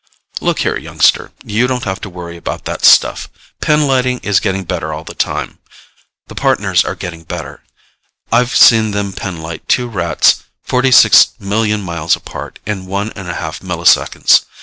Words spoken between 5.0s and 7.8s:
the time. The Partners are getting better.